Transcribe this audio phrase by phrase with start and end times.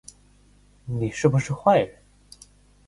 [0.85, 2.01] 你是不是坏人